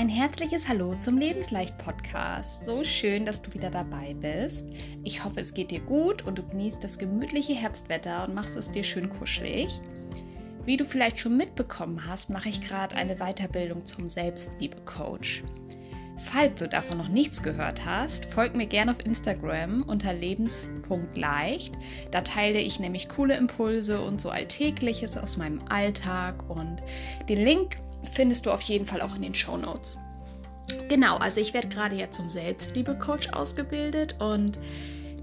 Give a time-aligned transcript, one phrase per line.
[0.00, 2.64] Ein herzliches Hallo zum Lebensleicht-Podcast.
[2.64, 4.64] So schön, dass du wieder dabei bist.
[5.04, 8.70] Ich hoffe, es geht dir gut und du genießt das gemütliche Herbstwetter und machst es
[8.70, 9.78] dir schön kuschelig.
[10.64, 15.42] Wie du vielleicht schon mitbekommen hast, mache ich gerade eine Weiterbildung zum Selbstliebe-Coach.
[16.16, 21.74] Falls du davon noch nichts gehört hast, folg mir gerne auf Instagram unter lebens.leicht.
[22.10, 26.82] Da teile ich nämlich coole Impulse und so Alltägliches aus meinem Alltag und
[27.28, 29.98] den Link findest du auf jeden Fall auch in den Show Notes.
[30.88, 34.58] Genau, also ich werde gerade jetzt zum Selbstliebe-Coach ausgebildet und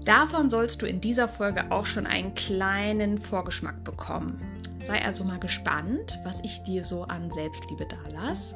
[0.04, 4.38] davon sollst du in dieser Folge auch schon einen kleinen Vorgeschmack bekommen.
[4.84, 8.54] Sei also mal gespannt, was ich dir so an Selbstliebe da lasse.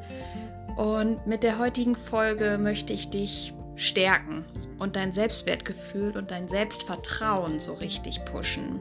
[0.77, 4.45] Und mit der heutigen Folge möchte ich dich stärken
[4.79, 8.81] und dein Selbstwertgefühl und dein Selbstvertrauen so richtig pushen.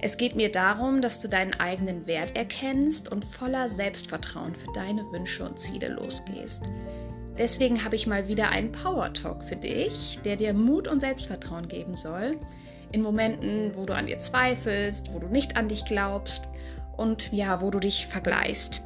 [0.00, 5.02] Es geht mir darum, dass du deinen eigenen Wert erkennst und voller Selbstvertrauen für deine
[5.10, 6.64] Wünsche und Ziele losgehst.
[7.38, 11.68] Deswegen habe ich mal wieder einen Power Talk für dich, der dir Mut und Selbstvertrauen
[11.68, 12.38] geben soll.
[12.92, 16.44] In Momenten, wo du an dir zweifelst, wo du nicht an dich glaubst
[16.96, 18.82] und ja, wo du dich vergleichst.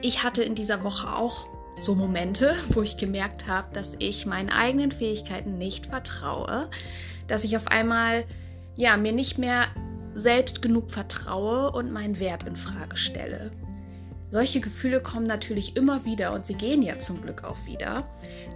[0.00, 1.46] Ich hatte in dieser Woche auch
[1.80, 6.68] so Momente, wo ich gemerkt habe, dass ich meinen eigenen Fähigkeiten nicht vertraue,
[7.26, 8.24] dass ich auf einmal
[8.78, 9.66] ja, mir nicht mehr
[10.14, 13.50] selbst genug vertraue und meinen Wert in Frage stelle.
[14.30, 18.08] Solche Gefühle kommen natürlich immer wieder und sie gehen ja zum Glück auch wieder.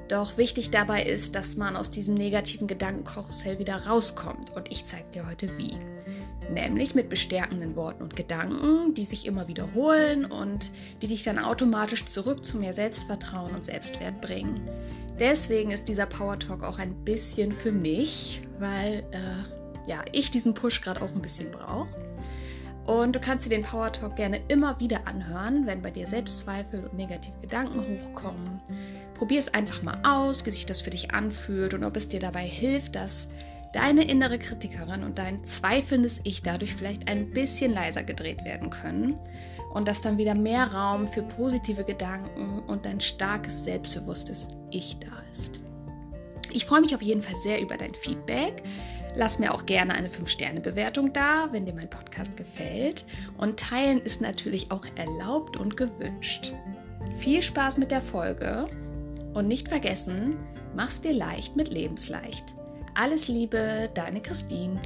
[0.08, 5.10] Doch wichtig dabei ist, dass man aus diesem negativen Gedankenkarussell wieder rauskommt und ich zeige
[5.12, 5.76] dir heute wie.
[6.52, 12.04] Nämlich mit bestärkenden Worten und Gedanken, die sich immer wiederholen und die dich dann automatisch
[12.06, 14.68] zurück zu mehr Selbstvertrauen und Selbstwert bringen.
[15.18, 20.55] Deswegen ist dieser Power Talk auch ein bisschen für mich, weil äh, ja, ich diesen
[20.55, 21.88] Push gerade auch ein bisschen brauche.
[22.86, 26.84] Und du kannst dir den Power Talk gerne immer wieder anhören, wenn bei dir Selbstzweifel
[26.84, 28.61] und negative Gedanken hochkommen.
[29.14, 32.18] Probier es einfach mal aus, wie sich das für dich anfühlt und ob es dir
[32.18, 33.29] dabei hilft, dass
[33.73, 39.14] deine innere Kritikerin und dein zweifelndes Ich dadurch vielleicht ein bisschen leiser gedreht werden können
[39.73, 45.23] und dass dann wieder mehr Raum für positive Gedanken und dein starkes, selbstbewusstes Ich da
[45.30, 45.61] ist.
[46.51, 48.62] Ich freue mich auf jeden Fall sehr über dein Feedback.
[49.14, 53.05] Lass mir auch gerne eine 5-Sterne-Bewertung da, wenn dir mein Podcast gefällt.
[53.36, 56.55] Und teilen ist natürlich auch erlaubt und gewünscht.
[57.17, 58.67] Viel Spaß mit der Folge
[59.34, 60.36] und nicht vergessen,
[60.74, 62.55] mach's dir leicht mit Lebensleicht.
[62.95, 64.80] Alles Liebe, deine Christine.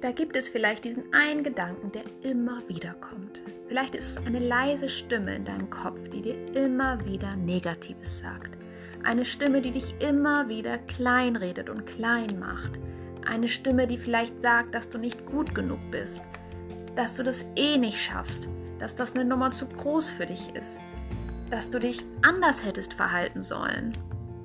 [0.00, 3.42] Da gibt es vielleicht diesen einen Gedanken, der immer wieder kommt.
[3.66, 8.56] Vielleicht ist es eine leise Stimme in deinem Kopf, die dir immer wieder Negatives sagt.
[9.02, 12.78] Eine Stimme, die dich immer wieder kleinredet und klein macht.
[13.26, 16.22] Eine Stimme, die vielleicht sagt, dass du nicht gut genug bist,
[16.94, 18.48] dass du das eh nicht schaffst,
[18.78, 20.80] dass das eine Nummer zu groß für dich ist,
[21.50, 23.98] dass du dich anders hättest verhalten sollen,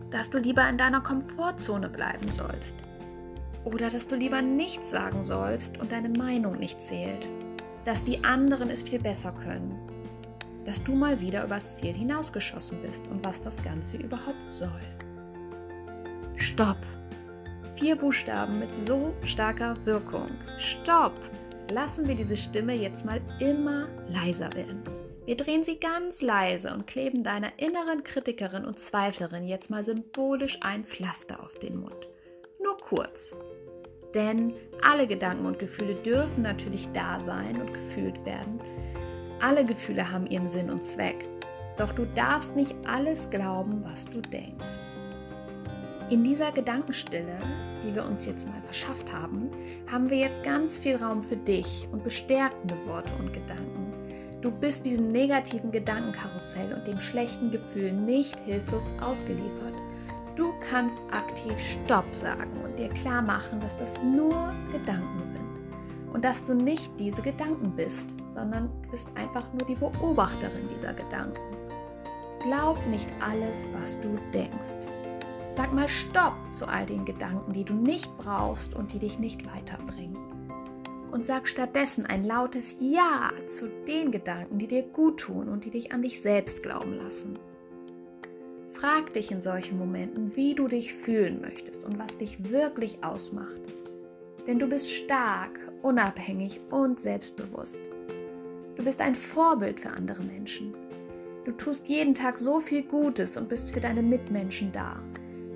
[0.09, 2.75] dass du lieber in deiner Komfortzone bleiben sollst.
[3.65, 7.27] Oder dass du lieber nichts sagen sollst und deine Meinung nicht zählt.
[7.85, 9.77] Dass die anderen es viel besser können.
[10.65, 14.81] Dass du mal wieder übers Ziel hinausgeschossen bist und was das Ganze überhaupt soll.
[16.35, 16.77] Stopp!
[17.75, 20.29] Vier Buchstaben mit so starker Wirkung.
[20.57, 21.13] Stopp!
[21.71, 24.83] Lassen wir diese Stimme jetzt mal immer leiser werden.
[25.25, 30.59] Wir drehen sie ganz leise und kleben deiner inneren Kritikerin und Zweiflerin jetzt mal symbolisch
[30.61, 32.09] ein Pflaster auf den Mund.
[32.63, 33.35] Nur kurz.
[34.13, 38.59] Denn alle Gedanken und Gefühle dürfen natürlich da sein und gefühlt werden.
[39.41, 41.27] Alle Gefühle haben ihren Sinn und Zweck.
[41.77, 44.79] Doch du darfst nicht alles glauben, was du denkst.
[46.09, 47.39] In dieser Gedankenstille,
[47.83, 49.49] die wir uns jetzt mal verschafft haben,
[49.91, 53.93] haben wir jetzt ganz viel Raum für dich und bestärkende Worte und Gedanken.
[54.41, 59.73] Du bist diesem negativen Gedankenkarussell und dem schlechten Gefühl nicht hilflos ausgeliefert.
[60.35, 65.53] Du kannst aktiv Stopp sagen und dir klar machen, dass das nur Gedanken sind
[66.11, 71.39] und dass du nicht diese Gedanken bist, sondern bist einfach nur die Beobachterin dieser Gedanken.
[72.41, 74.87] Glaub nicht alles, was du denkst.
[75.51, 79.45] Sag mal Stopp zu all den Gedanken, die du nicht brauchst und die dich nicht
[79.45, 80.17] weiterbringen.
[81.11, 85.69] Und sag stattdessen ein lautes Ja zu den Gedanken, die dir gut tun und die
[85.69, 87.37] dich an dich selbst glauben lassen.
[88.83, 93.61] Frag dich in solchen Momenten, wie du dich fühlen möchtest und was dich wirklich ausmacht.
[94.45, 97.79] Denn du bist stark, unabhängig und selbstbewusst.
[98.75, 100.73] Du bist ein Vorbild für andere Menschen.
[101.45, 105.01] Du tust jeden Tag so viel Gutes und bist für deine Mitmenschen da.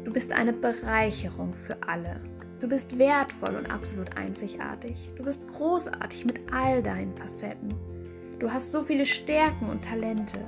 [0.06, 2.22] Du bist eine Bereicherung für alle.
[2.62, 4.96] Du bist wertvoll und absolut einzigartig.
[5.18, 7.74] Du bist großartig mit all deinen Facetten.
[8.40, 10.40] Du hast so viele Stärken und Talente.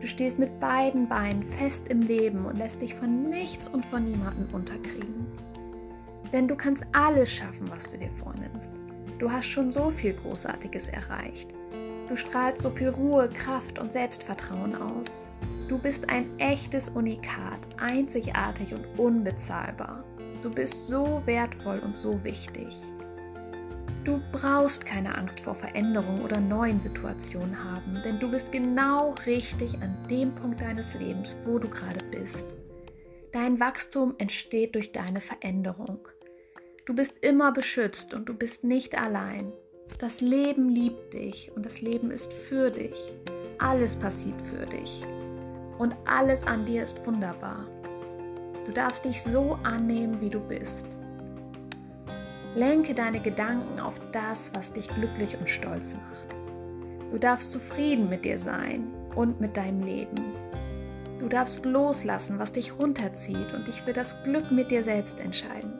[0.00, 4.04] Du stehst mit beiden Beinen fest im Leben und lässt dich von nichts und von
[4.04, 5.26] niemandem unterkriegen.
[6.32, 8.72] Denn du kannst alles schaffen, was du dir vornimmst.
[9.18, 11.50] Du hast schon so viel Großartiges erreicht.
[12.08, 15.30] Du strahlst so viel Ruhe, Kraft und Selbstvertrauen aus.
[15.68, 20.02] Du bist ein echtes Unikat, einzigartig und unbezahlbar.
[20.42, 22.74] Du bist so wertvoll und so wichtig.
[24.04, 29.74] Du brauchst keine Angst vor Veränderungen oder neuen Situationen haben, denn du bist genau richtig
[29.82, 32.46] an dem Punkt deines Lebens, wo du gerade bist.
[33.32, 36.08] Dein Wachstum entsteht durch deine Veränderung.
[36.86, 39.52] Du bist immer beschützt und du bist nicht allein.
[39.98, 43.14] Das Leben liebt dich und das Leben ist für dich.
[43.58, 45.02] Alles passiert für dich.
[45.78, 47.66] Und alles an dir ist wunderbar.
[48.64, 50.86] Du darfst dich so annehmen, wie du bist.
[52.54, 56.34] Lenke deine Gedanken auf das, was dich glücklich und stolz macht.
[57.10, 60.34] Du darfst zufrieden mit dir sein und mit deinem Leben.
[61.18, 65.78] Du darfst loslassen, was dich runterzieht und dich für das Glück mit dir selbst entscheiden.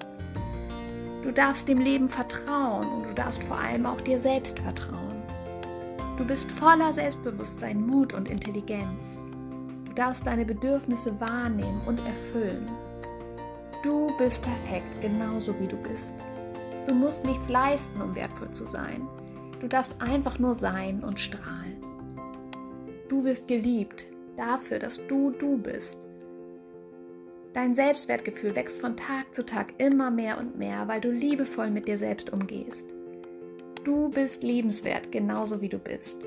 [1.22, 5.22] Du darfst dem Leben vertrauen und du darfst vor allem auch dir selbst vertrauen.
[6.19, 9.19] Du bist voller Selbstbewusstsein, Mut und Intelligenz.
[9.87, 12.69] Du darfst deine Bedürfnisse wahrnehmen und erfüllen.
[13.82, 16.14] Du bist perfekt, genauso wie du bist.
[16.87, 19.06] Du musst nichts leisten, um wertvoll zu sein.
[19.61, 21.85] Du darfst einfach nur sein und strahlen.
[23.09, 24.05] Du wirst geliebt
[24.37, 26.06] dafür, dass du du bist.
[27.53, 31.88] Dein Selbstwertgefühl wächst von Tag zu Tag immer mehr und mehr, weil du liebevoll mit
[31.88, 32.87] dir selbst umgehst.
[33.85, 36.27] Du bist liebenswert, genauso wie du bist.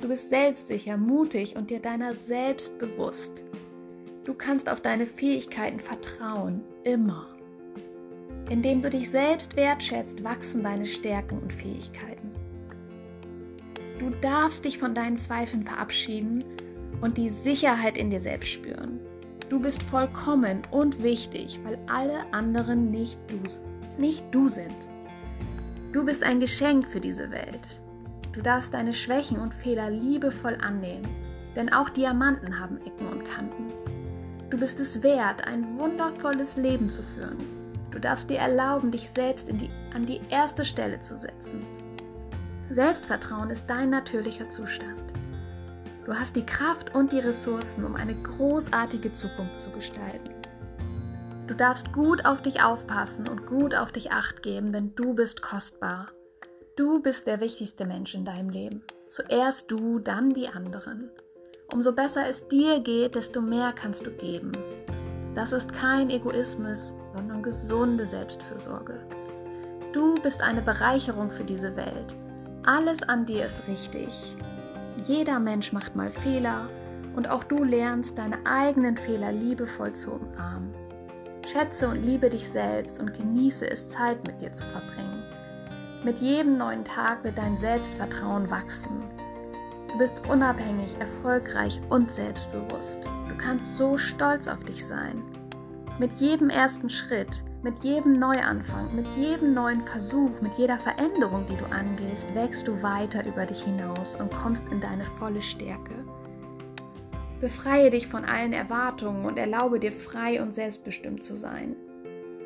[0.00, 3.44] Du bist selbstsicher, mutig und dir deiner selbst bewusst.
[4.24, 7.35] Du kannst auf deine Fähigkeiten vertrauen, immer.
[8.48, 12.30] Indem du dich selbst wertschätzt, wachsen deine Stärken und Fähigkeiten.
[13.98, 16.44] Du darfst dich von deinen Zweifeln verabschieden
[17.00, 19.00] und die Sicherheit in dir selbst spüren.
[19.48, 23.38] Du bist vollkommen und wichtig, weil alle anderen nicht du,
[24.00, 24.88] nicht du sind.
[25.92, 27.80] Du bist ein Geschenk für diese Welt.
[28.32, 31.08] Du darfst deine Schwächen und Fehler liebevoll annehmen,
[31.56, 33.72] denn auch Diamanten haben Ecken und Kanten.
[34.50, 37.55] Du bist es wert, ein wundervolles Leben zu führen.
[37.96, 41.66] Du darfst dir erlauben, dich selbst die, an die erste Stelle zu setzen.
[42.68, 45.14] Selbstvertrauen ist dein natürlicher Zustand.
[46.04, 50.28] Du hast die Kraft und die Ressourcen, um eine großartige Zukunft zu gestalten.
[51.46, 55.40] Du darfst gut auf dich aufpassen und gut auf dich acht geben, denn du bist
[55.40, 56.08] kostbar.
[56.76, 58.82] Du bist der wichtigste Mensch in deinem Leben.
[59.06, 61.10] Zuerst du, dann die anderen.
[61.72, 64.52] Umso besser es dir geht, desto mehr kannst du geben.
[65.36, 68.98] Das ist kein Egoismus, sondern gesunde Selbstfürsorge.
[69.92, 72.16] Du bist eine Bereicherung für diese Welt.
[72.64, 74.36] Alles an dir ist richtig.
[75.04, 76.68] Jeder Mensch macht mal Fehler
[77.14, 80.74] und auch du lernst, deine eigenen Fehler liebevoll zu umarmen.
[81.46, 85.22] Schätze und liebe dich selbst und genieße es, Zeit mit dir zu verbringen.
[86.02, 89.04] Mit jedem neuen Tag wird dein Selbstvertrauen wachsen.
[89.92, 93.04] Du bist unabhängig, erfolgreich und selbstbewusst.
[93.04, 95.22] Du kannst so stolz auf dich sein.
[95.98, 101.56] Mit jedem ersten Schritt mit jedem Neuanfang, mit jedem neuen Versuch, mit jeder Veränderung, die
[101.56, 106.04] du angehst, wächst du weiter über dich hinaus und kommst in deine volle Stärke.
[107.40, 111.74] Befreie dich von allen Erwartungen und erlaube dir frei und selbstbestimmt zu sein.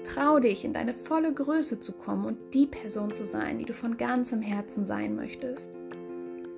[0.05, 3.75] Trau dich, in deine volle Größe zu kommen und die Person zu sein, die du
[3.75, 5.77] von ganzem Herzen sein möchtest.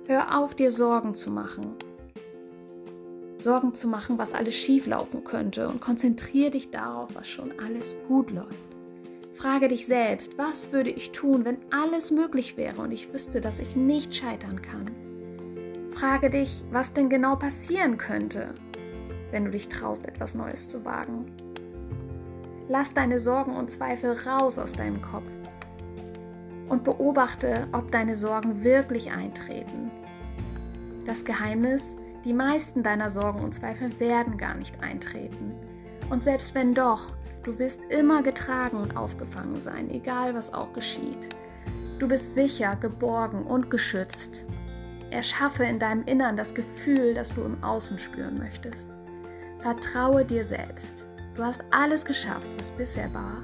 [0.05, 1.75] Hör auf, dir Sorgen zu machen.
[3.43, 7.97] Sorgen zu machen, was alles schief laufen könnte und konzentriere dich darauf, was schon alles
[8.07, 8.77] gut läuft.
[9.33, 13.59] Frage dich selbst, was würde ich tun, wenn alles möglich wäre und ich wüsste, dass
[13.59, 14.89] ich nicht scheitern kann?
[15.91, 18.55] Frage dich, was denn genau passieren könnte,
[19.31, 21.25] wenn du dich traust, etwas Neues zu wagen.
[22.69, 25.29] Lass deine Sorgen und Zweifel raus aus deinem Kopf
[26.69, 29.91] und beobachte, ob deine Sorgen wirklich eintreten.
[31.05, 35.53] Das Geheimnis, die meisten deiner Sorgen und Zweifel werden gar nicht eintreten.
[36.09, 41.29] Und selbst wenn doch, du wirst immer getragen und aufgefangen sein, egal was auch geschieht.
[41.99, 44.45] Du bist sicher, geborgen und geschützt.
[45.11, 48.89] Erschaffe in deinem Innern das Gefühl, das du im Außen spüren möchtest.
[49.59, 51.07] Vertraue dir selbst.
[51.35, 53.43] Du hast alles geschafft, was bisher war,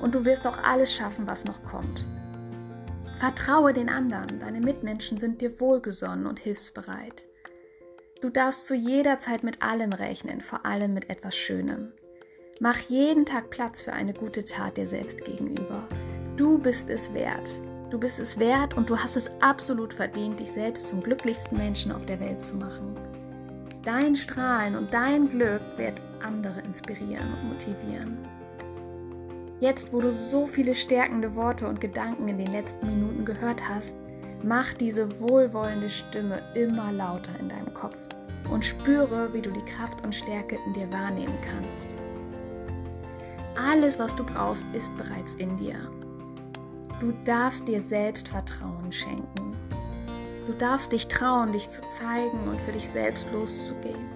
[0.00, 2.08] und du wirst auch alles schaffen, was noch kommt.
[3.16, 7.27] Vertraue den anderen, deine Mitmenschen sind dir wohlgesonnen und hilfsbereit.
[8.20, 11.92] Du darfst zu jeder Zeit mit allem rechnen, vor allem mit etwas Schönem.
[12.58, 15.86] Mach jeden Tag Platz für eine gute Tat dir selbst gegenüber.
[16.36, 17.48] Du bist es wert.
[17.90, 21.92] Du bist es wert und du hast es absolut verdient, dich selbst zum glücklichsten Menschen
[21.92, 22.96] auf der Welt zu machen.
[23.84, 28.18] Dein Strahlen und dein Glück wird andere inspirieren und motivieren.
[29.60, 33.94] Jetzt, wo du so viele stärkende Worte und Gedanken in den letzten Minuten gehört hast,
[34.42, 37.98] mach diese wohlwollende Stimme immer lauter in deinem Kopf
[38.50, 41.94] und spüre, wie du die Kraft und Stärke in dir wahrnehmen kannst.
[43.56, 45.76] Alles, was du brauchst, ist bereits in dir.
[47.00, 49.56] Du darfst dir selbst Vertrauen schenken.
[50.46, 54.08] Du darfst dich trauen, dich zu zeigen und für dich selbst loszugehen.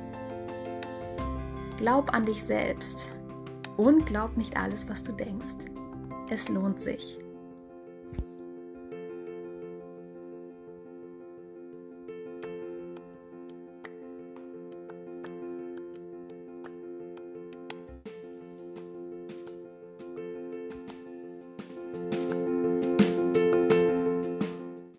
[1.76, 3.10] Glaub an dich selbst
[3.76, 5.66] und glaub nicht alles, was du denkst.
[6.30, 7.21] Es lohnt sich.